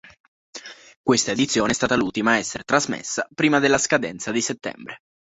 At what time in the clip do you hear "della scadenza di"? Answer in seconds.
3.59-4.41